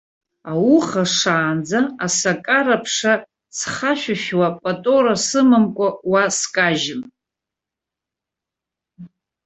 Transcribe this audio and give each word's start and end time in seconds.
Ауха 0.51 1.03
шаанӡа, 1.15 1.79
асакара 2.05 2.77
ԥша 2.83 3.13
схашәышәуа, 3.57 4.47
патора 4.61 5.15
сымамкәа 5.25 5.87
уа 6.11 6.23
скажьын. 6.37 7.01